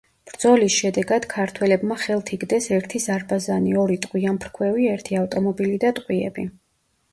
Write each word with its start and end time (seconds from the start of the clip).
ბრძოლის 0.29 0.77
შედეგად 0.83 1.27
ქართველებმა 1.33 1.97
ხელთ 2.05 2.31
იგდეს 2.39 2.69
ერთი 2.79 3.03
ზარბაზანი, 3.05 3.77
ორი 3.83 3.99
ტყვიამფრქვევი, 4.07 4.91
ერთი 4.97 5.23
ავტომობილი 5.23 5.81
და 5.87 5.95
ტყვიები. 6.03 6.51